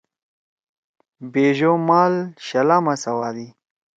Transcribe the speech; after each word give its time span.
بیش 1.31 1.59
او 1.69 1.73
مال 1.87 2.13
شلا 2.45 2.77
ما 2.85 2.93
سوادی۔ 3.03 3.47